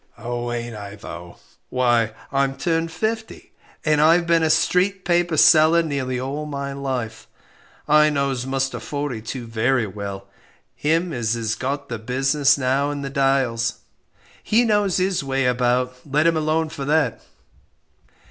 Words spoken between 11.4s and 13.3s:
got the business now in the